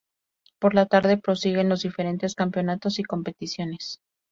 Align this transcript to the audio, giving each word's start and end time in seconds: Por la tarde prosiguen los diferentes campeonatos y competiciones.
Por 0.57 0.73
la 0.73 0.87
tarde 0.87 1.19
prosiguen 1.19 1.69
los 1.69 1.83
diferentes 1.83 2.33
campeonatos 2.33 2.97
y 2.97 3.03
competiciones. 3.03 4.01